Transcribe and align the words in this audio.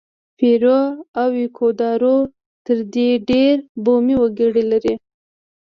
پیرو 0.37 0.79
او 1.19 1.27
ایکوادور 1.39 2.01
تر 2.65 2.77
دې 2.93 3.09
ډېر 3.29 3.55
بومي 3.83 4.15
وګړي 4.21 4.63
لري. 4.71 4.95